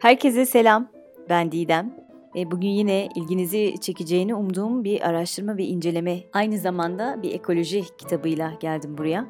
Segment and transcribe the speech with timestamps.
[0.00, 0.90] Herkese selam.
[1.28, 1.94] Ben Didem.
[2.36, 8.52] E, bugün yine ilginizi çekeceğini umduğum bir araştırma ve inceleme, aynı zamanda bir ekoloji kitabıyla
[8.60, 9.26] geldim buraya.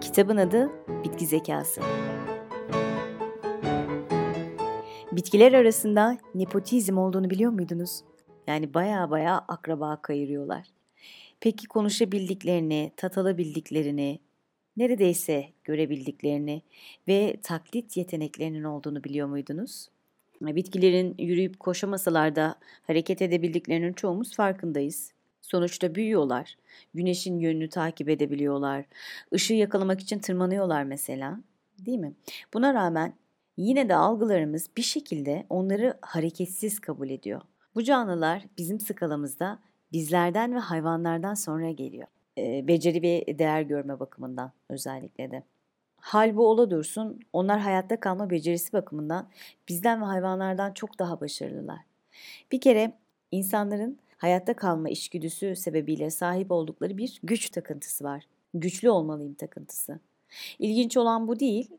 [0.00, 0.70] Kitabın adı
[1.04, 1.80] Bitki Zekası.
[5.12, 8.00] Bitkiler arasında nepotizm olduğunu biliyor muydunuz?
[8.46, 10.66] Yani baya baya akraba kayırıyorlar.
[11.40, 14.18] Peki konuşabildiklerini, tat alabildiklerini,
[14.76, 16.62] neredeyse görebildiklerini
[17.08, 19.88] ve taklit yeteneklerinin olduğunu biliyor muydunuz?
[20.40, 22.54] Bitkilerin yürüyüp koşamasalar da
[22.86, 25.12] hareket edebildiklerinin çoğumuz farkındayız.
[25.42, 26.56] Sonuçta büyüyorlar.
[26.94, 28.84] Güneşin yönünü takip edebiliyorlar.
[29.32, 31.40] Işığı yakalamak için tırmanıyorlar mesela.
[31.78, 32.14] Değil mi?
[32.54, 33.14] Buna rağmen
[33.56, 37.40] yine de algılarımız bir şekilde onları hareketsiz kabul ediyor.
[37.74, 39.58] Bu canlılar bizim skalamızda
[39.92, 42.08] bizlerden ve hayvanlardan sonra geliyor.
[42.38, 45.42] Beceri ve değer görme bakımından özellikle de.
[45.96, 49.28] Hal bu ola dursun, onlar hayatta kalma becerisi bakımından
[49.68, 51.78] bizden ve hayvanlardan çok daha başarılılar.
[52.52, 52.92] Bir kere
[53.32, 58.24] insanların hayatta kalma işgüdüsü sebebiyle sahip oldukları bir güç takıntısı var.
[58.54, 60.00] Güçlü olmalıyım takıntısı.
[60.58, 61.70] İlginç olan bu değil,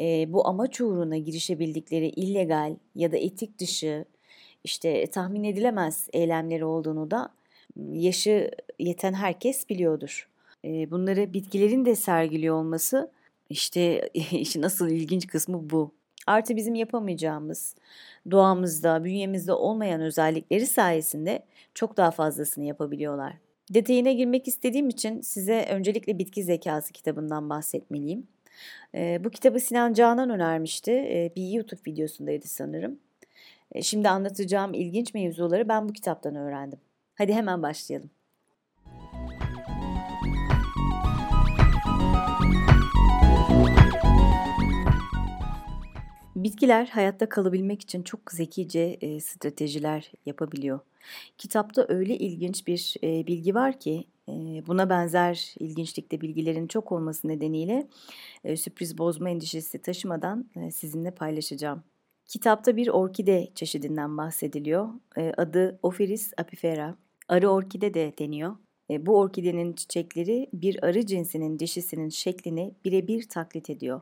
[0.00, 4.04] e, bu amaç uğruna girişebildikleri illegal ya da etik dışı,
[4.64, 7.28] işte tahmin edilemez eylemleri olduğunu da
[7.92, 10.28] yaşı yeten herkes biliyordur.
[10.64, 13.10] E, bunları bitkilerin de sergiliyor olması
[13.50, 15.92] işte işin asıl ilginç kısmı bu.
[16.26, 17.74] Artı bizim yapamayacağımız,
[18.30, 21.42] doğamızda, bünyemizde olmayan özellikleri sayesinde
[21.74, 23.34] çok daha fazlasını yapabiliyorlar.
[23.74, 28.26] Detayına girmek istediğim için size öncelikle Bitki Zekası kitabından bahsetmeliyim.
[28.94, 30.90] E, bu kitabı Sinan Canan önermişti.
[30.90, 32.98] E, bir YouTube videosundaydı sanırım.
[33.82, 36.78] Şimdi anlatacağım ilginç mevzuları ben bu kitaptan öğrendim.
[37.20, 38.10] Hadi hemen başlayalım.
[46.36, 50.80] Bitkiler hayatta kalabilmek için çok zekice e, stratejiler yapabiliyor.
[51.38, 54.32] Kitapta öyle ilginç bir e, bilgi var ki e,
[54.66, 57.88] buna benzer ilginçlikte bilgilerin çok olması nedeniyle
[58.44, 61.84] e, sürpriz bozma endişesi taşımadan e, sizinle paylaşacağım.
[62.26, 64.88] Kitapta bir orkide çeşidinden bahsediliyor.
[65.16, 66.96] E, adı Ophiris apifera.
[67.30, 68.56] Arı orkide de deniyor.
[68.90, 74.00] E, bu orkidenin çiçekleri bir arı cinsinin dişisinin şeklini birebir taklit ediyor.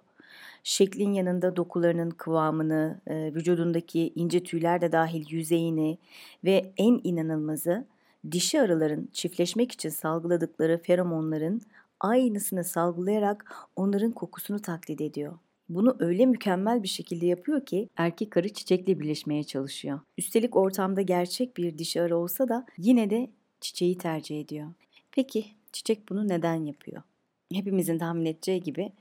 [0.65, 5.99] Şeklin yanında dokularının kıvamını, e, vücudundaki ince tüyler de dahil yüzeyini
[6.45, 7.87] ve en inanılmazı
[8.33, 11.61] dişi arıların çiftleşmek için salgıladıkları feromonların
[12.01, 15.39] aynısını salgılayarak onların kokusunu taklit ediyor.
[15.69, 20.01] Bunu öyle mükemmel bir şekilde yapıyor ki erkek arı çiçekle birleşmeye çalışıyor.
[20.19, 23.31] Üstelik ortamda gerçek bir dişi arı olsa da yine de
[23.61, 24.69] çiçeği tercih ediyor.
[25.13, 27.03] Peki çiçek bunu neden yapıyor?
[27.53, 28.93] hepimizin tahmin edeceği gibi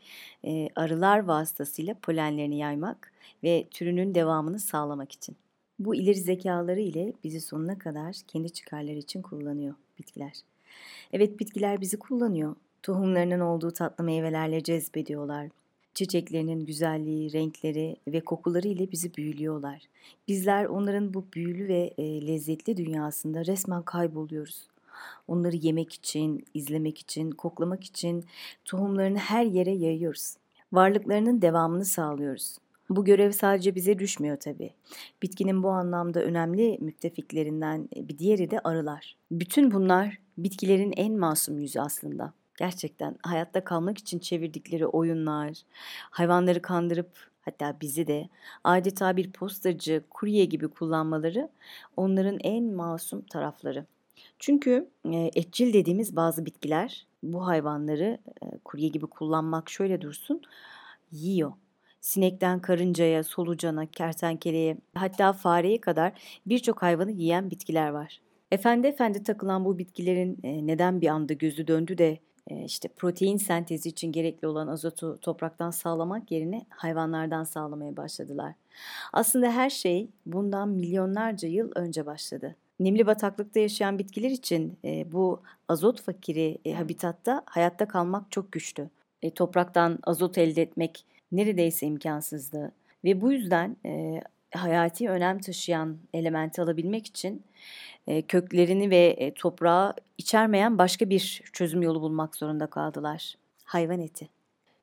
[0.46, 3.12] e, arılar vasıtasıyla polenlerini yaymak
[3.44, 5.36] ve türünün devamını sağlamak için.
[5.80, 10.34] Bu ileri zekaları ile bizi sonuna kadar kendi çıkarları için kullanıyor bitkiler.
[11.14, 12.56] Evet bitkiler bizi kullanıyor.
[12.84, 15.48] Tohumlarının olduğu tatlı meyvelerle cezbediyorlar.
[15.98, 19.82] Çiçeklerinin güzelliği, renkleri ve kokuları ile bizi büyülüyorlar.
[20.28, 24.68] Bizler onların bu büyülü ve e, lezzetli dünyasında resmen kayboluyoruz.
[25.28, 28.26] Onları yemek için, izlemek için, koklamak için
[28.66, 30.36] tohumlarını her yere yayıyoruz.
[30.72, 32.58] Varlıklarının devamını sağlıyoruz.
[32.90, 34.74] Bu görev sadece bize düşmüyor tabii.
[35.22, 39.18] Bitkinin bu anlamda önemli müttefiklerinden bir diğeri de arılar.
[39.32, 42.34] Bütün bunlar bitkilerin en masum yüzü aslında.
[42.58, 45.54] Gerçekten hayatta kalmak için çevirdikleri oyunlar,
[46.10, 47.10] hayvanları kandırıp
[47.42, 48.30] hatta bizi de
[48.64, 51.50] adeta bir postacı, kurye gibi kullanmaları
[51.98, 53.86] onların en masum tarafları.
[54.40, 60.42] Çünkü e, etçil dediğimiz bazı bitkiler bu hayvanları e, kurye gibi kullanmak şöyle dursun
[61.12, 61.52] yiyor.
[62.02, 66.14] Sinekten karıncaya, solucana, kertenkeleye hatta fareye kadar
[66.46, 68.22] birçok hayvanı yiyen bitkiler var.
[68.52, 72.20] Efendi efendi takılan bu bitkilerin e, neden bir anda gözü döndü de
[72.66, 78.54] işte protein sentezi için gerekli olan azotu topraktan sağlamak yerine hayvanlardan sağlamaya başladılar.
[79.14, 82.56] Aslında her şey bundan milyonlarca yıl önce başladı.
[82.80, 88.90] Nemli bataklıkta yaşayan bitkiler için e, bu azot fakiri e, habitatta hayatta kalmak çok güçtü.
[89.22, 92.72] E, topraktan azot elde etmek neredeyse imkansızdı.
[93.04, 94.22] Ve bu yüzden e,
[94.52, 97.44] hayati önem taşıyan elementi alabilmek için
[98.08, 103.36] e, köklerini ve e, toprağı içermeyen başka bir çözüm yolu bulmak zorunda kaldılar.
[103.64, 104.30] Hayvan eti.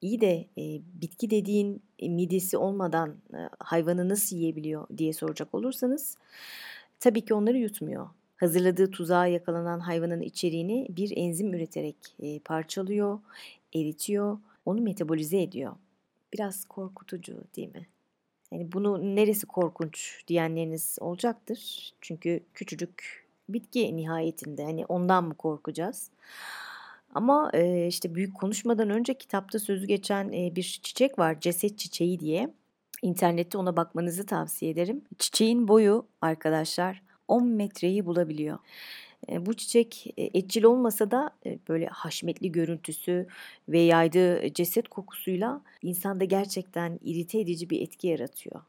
[0.00, 6.16] İyi de e, bitki dediğin e, midesi olmadan e, hayvanı nasıl yiyebiliyor diye soracak olursanız
[7.04, 8.08] Tabii ki onları yutmuyor.
[8.36, 13.18] Hazırladığı tuzağa yakalanan hayvanın içeriğini bir enzim üreterek e, parçalıyor,
[13.74, 15.76] eritiyor, onu metabolize ediyor.
[16.32, 17.86] Biraz korkutucu değil mi?
[18.54, 21.92] Yani bunu neresi korkunç diyenleriniz olacaktır.
[22.00, 26.10] Çünkü küçücük bitki nihayetinde hani ondan mı korkacağız?
[27.14, 27.50] Ama
[27.88, 32.54] işte büyük konuşmadan önce kitapta sözü geçen bir çiçek var ceset çiçeği diye.
[33.02, 35.02] İnternette ona bakmanızı tavsiye ederim.
[35.18, 38.58] Çiçeğin boyu arkadaşlar 10 metreyi bulabiliyor.
[39.30, 43.26] E, bu çiçek e, etçil olmasa da e, böyle haşmetli görüntüsü
[43.68, 48.60] ve yaydığı ceset kokusuyla insanda gerçekten irite edici bir etki yaratıyor.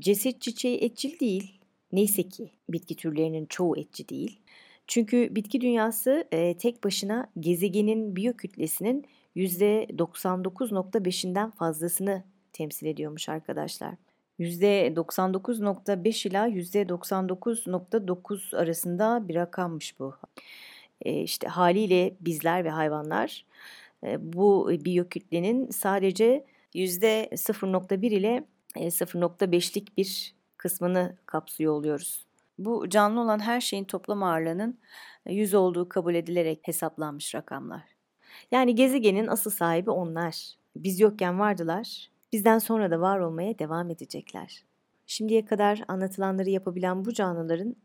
[0.00, 1.60] Ceset çiçeği etçil değil.
[1.92, 4.40] Neyse ki bitki türlerinin çoğu etçi değil.
[4.86, 6.24] Çünkü bitki dünyası
[6.58, 9.06] tek başına gezegenin biyokütlesinin
[9.36, 13.94] %99.5'inden fazlasını temsil ediyormuş arkadaşlar.
[14.40, 20.14] %99.5 ila %99.9 arasında bir rakammış bu.
[21.02, 23.44] E, işte haliyle bizler ve hayvanlar
[24.04, 26.44] e, bu biyokütlenin sadece
[26.74, 28.44] %0.1 ile
[28.76, 32.26] e, 0.5'lik bir kısmını kapsıyor oluyoruz.
[32.58, 34.78] Bu canlı olan her şeyin toplam ağırlığının
[35.26, 37.82] 100 olduğu kabul edilerek hesaplanmış rakamlar.
[38.50, 40.54] Yani gezegenin asıl sahibi onlar.
[40.76, 44.64] Biz yokken vardılar bizden sonra da var olmaya devam edecekler.
[45.06, 47.76] Şimdiye kadar anlatılanları yapabilen bu canlıların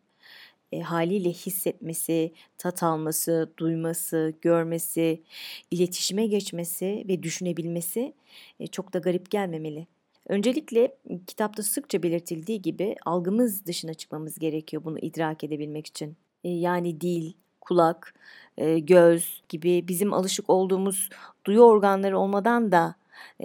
[0.72, 5.24] e, haliyle hissetmesi, tat alması, duyması, görmesi,
[5.72, 8.14] iletişime geçmesi ve düşünebilmesi
[8.60, 9.88] e, çok da garip gelmemeli.
[10.28, 16.18] Öncelikle kitapta sıkça belirtildiği gibi algımız dışına çıkmamız gerekiyor bunu idrak edebilmek için.
[16.44, 18.14] E, yani dil, kulak,
[18.58, 21.10] e, göz gibi bizim alışık olduğumuz
[21.46, 23.01] duyu organları olmadan da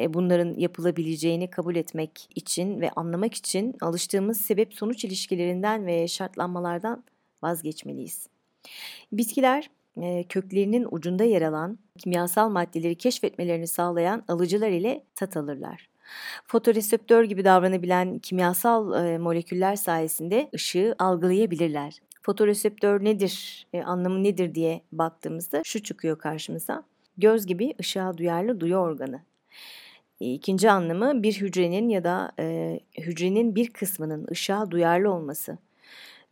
[0.08, 7.04] bunların yapılabileceğini kabul etmek için ve anlamak için alıştığımız sebep sonuç ilişkilerinden ve şartlanmalardan
[7.42, 8.28] vazgeçmeliyiz.
[9.12, 9.70] Bitkiler
[10.28, 15.88] köklerinin ucunda yer alan kimyasal maddeleri keşfetmelerini sağlayan alıcılar ile tat alırlar.
[16.46, 18.84] Fotoreseptör gibi davranabilen kimyasal
[19.18, 21.98] moleküller sayesinde ışığı algılayabilirler.
[22.22, 26.82] Fotoreseptör nedir, anlamı nedir diye baktığımızda şu çıkıyor karşımıza.
[27.18, 29.20] Göz gibi ışığa duyarlı duyu organı.
[30.20, 35.58] İkinci anlamı bir hücrenin ya da e, hücrenin bir kısmının ışığa duyarlı olması.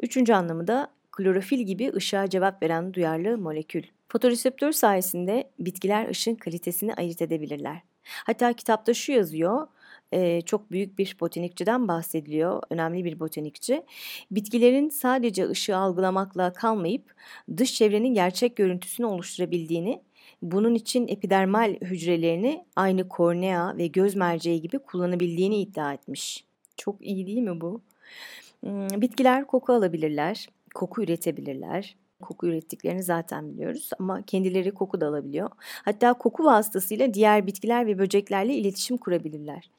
[0.03, 3.83] Üçüncü anlamı da klorofil gibi ışığa cevap veren duyarlı molekül.
[4.09, 7.83] Fotoreseptör sayesinde bitkiler ışın kalitesini ayırt edebilirler.
[8.05, 9.67] Hatta kitapta şu yazıyor,
[10.13, 13.83] e, çok büyük bir botanikçiden bahsediliyor, önemli bir botanikçi.
[14.31, 17.15] Bitkilerin sadece ışığı algılamakla kalmayıp
[17.57, 20.03] dış çevrenin gerçek görüntüsünü oluşturabildiğini
[20.43, 26.45] bunun için epidermal hücrelerini aynı kornea ve göz merceği gibi kullanabildiğini iddia etmiş.
[26.77, 27.81] Çok iyi değil mi bu?
[28.61, 31.97] Hmm, bitkiler koku alabilirler, koku üretebilirler.
[32.23, 35.51] Koku ürettiklerini zaten biliyoruz ama kendileri koku da alabiliyor.
[35.61, 39.71] Hatta koku vasıtasıyla diğer bitkiler ve böceklerle iletişim kurabilirler.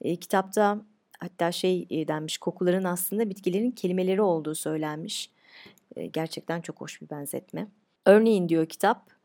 [0.00, 0.80] E, kitapta
[1.18, 5.30] hatta şey e, denmiş kokuların aslında bitkilerin kelimeleri olduğu söylenmiş.
[5.96, 7.66] E, gerçekten çok hoş bir benzetme.
[8.06, 9.15] Örneğin diyor kitap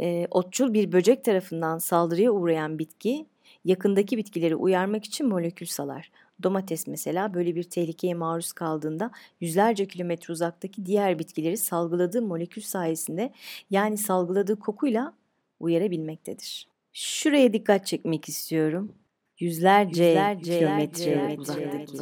[0.00, 3.26] e, otçul bir böcek tarafından saldırıya uğrayan bitki
[3.64, 6.10] yakındaki bitkileri uyarmak için molekül salar.
[6.42, 9.10] Domates mesela böyle bir tehlikeye maruz kaldığında
[9.40, 13.32] yüzlerce kilometre uzaktaki diğer bitkileri salgıladığı molekül sayesinde
[13.70, 15.12] yani salgıladığı kokuyla
[15.60, 16.68] uyarabilmektedir.
[16.92, 18.92] Şuraya dikkat çekmek istiyorum.
[19.38, 21.98] Yüzlerce, yüzlerce kilometre, uzaktaki.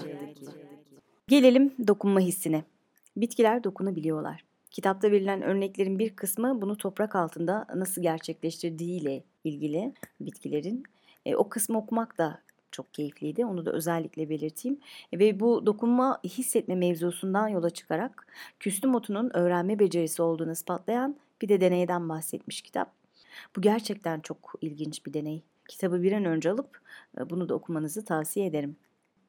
[1.28, 2.64] Gelelim dokunma hissine.
[3.16, 4.47] Bitkiler dokunabiliyorlar.
[4.70, 10.82] Kitapta verilen örneklerin bir kısmı bunu toprak altında nasıl gerçekleştirdiği ile ilgili bitkilerin.
[11.26, 12.40] E, o kısmı okumak da
[12.72, 13.46] çok keyifliydi.
[13.46, 14.80] Onu da özellikle belirteyim.
[15.12, 18.26] E, ve bu dokunma hissetme mevzusundan yola çıkarak
[18.60, 22.92] küstüm otunun öğrenme becerisi olduğunu ispatlayan bir de deneyden bahsetmiş kitap.
[23.56, 25.42] Bu gerçekten çok ilginç bir deney.
[25.68, 26.80] Kitabı bir an önce alıp
[27.18, 28.76] e, bunu da okumanızı tavsiye ederim.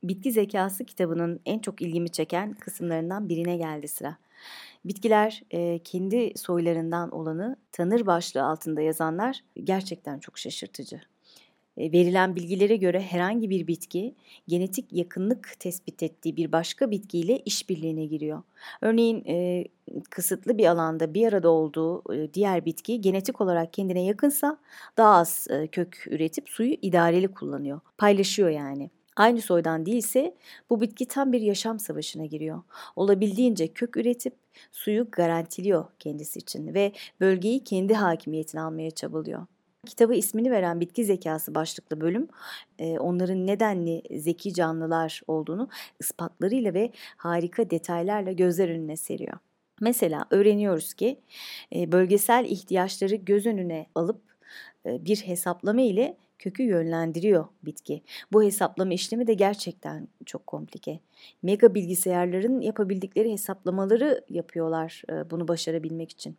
[0.04, 4.18] Bitki Zekası kitabının en çok ilgimi çeken kısımlarından birine geldi sıra.
[4.86, 11.02] Bitkiler e, kendi soylarından olanı tanır başlığı altında yazanlar gerçekten çok şaşırtıcı.
[11.78, 14.16] E, verilen bilgilere göre herhangi bir bitki
[14.48, 18.44] genetik yakınlık tespit ettiği bir başka bitkiyle işbirliğine giriyor.
[18.82, 19.66] Örneğin e,
[20.10, 24.58] kısıtlı bir alanda bir arada olduğu e, diğer bitki genetik olarak kendine yakınsa
[24.98, 27.80] daha az e, kök üretip suyu idareli kullanıyor.
[27.98, 30.36] Paylaşıyor yani aynı soydan değilse
[30.70, 32.62] bu bitki tam bir yaşam savaşına giriyor.
[32.96, 34.36] Olabildiğince kök üretip
[34.72, 39.46] suyu garantiliyor kendisi için ve bölgeyi kendi hakimiyetine almaya çabalıyor.
[39.86, 42.28] Kitabı ismini veren bitki zekası başlıklı bölüm
[43.00, 49.38] onların nedenli zeki canlılar olduğunu ispatlarıyla ve harika detaylarla gözler önüne seriyor.
[49.82, 51.20] Mesela öğreniyoruz ki
[51.74, 54.22] bölgesel ihtiyaçları göz önüne alıp
[54.86, 58.04] bir hesaplama ile kökü yönlendiriyor bitki.
[58.32, 61.00] Bu hesaplama işlemi de gerçekten çok komplike.
[61.44, 66.38] Mega bilgisayarların yapabildikleri hesaplamaları yapıyorlar e, bunu başarabilmek için.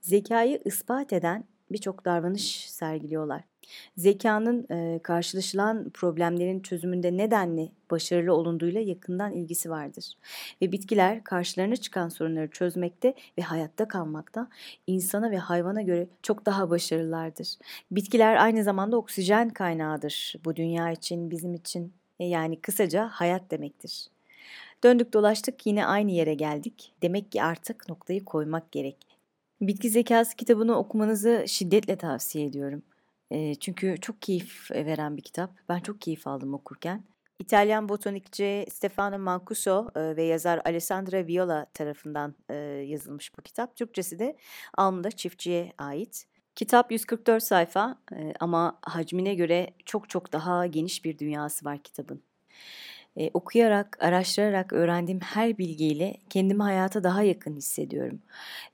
[0.00, 3.51] Zekayı ispat eden birçok davranış sergiliyorlar.
[3.96, 10.14] Zekanın e, karşılaşılan problemlerin çözümünde nedenli başarılı olunduğuyla yakından ilgisi vardır.
[10.62, 14.48] Ve bitkiler karşılarına çıkan sorunları çözmekte ve hayatta kalmakta
[14.86, 17.56] insana ve hayvana göre çok daha başarılılardır.
[17.90, 21.92] Bitkiler aynı zamanda oksijen kaynağıdır bu dünya için, bizim için.
[22.20, 24.08] E, yani kısaca hayat demektir.
[24.84, 26.92] Döndük dolaştık yine aynı yere geldik.
[27.02, 28.96] Demek ki artık noktayı koymak gerek.
[29.60, 32.82] Bitki Zekası kitabını okumanızı şiddetle tavsiye ediyorum.
[33.32, 35.50] E, çünkü çok keyif veren bir kitap.
[35.68, 37.04] Ben çok keyif aldım okurken.
[37.38, 42.54] İtalyan botanikçi Stefano Mancuso e, ve yazar Alessandra Viola tarafından e,
[42.86, 43.76] yazılmış bu kitap.
[43.76, 44.36] Türkçesi de
[44.74, 46.26] Almada Çiftçiye ait.
[46.54, 52.22] Kitap 144 sayfa e, ama hacmine göre çok çok daha geniş bir dünyası var kitabın.
[53.16, 58.22] E, okuyarak, araştırarak öğrendiğim her bilgiyle kendimi hayata daha yakın hissediyorum.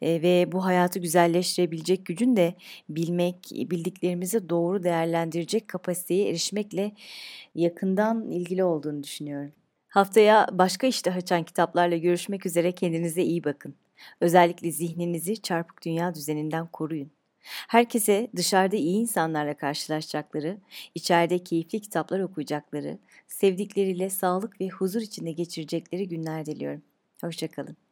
[0.02, 2.54] E, ve bu hayatı güzelleştirebilecek gücün de
[2.88, 6.92] bilmek, bildiklerimizi doğru değerlendirecek kapasiteye erişmekle
[7.54, 9.52] yakından ilgili olduğunu düşünüyorum.
[9.88, 13.74] Haftaya başka iştah açan kitaplarla görüşmek üzere kendinize iyi bakın.
[14.20, 17.17] Özellikle zihninizi çarpık dünya düzeninden koruyun.
[17.68, 20.58] Herkese dışarıda iyi insanlarla karşılaşacakları,
[20.94, 26.82] içeride keyifli kitaplar okuyacakları, sevdikleriyle sağlık ve huzur içinde geçirecekleri günler diliyorum.
[27.20, 27.87] Hoşçakalın.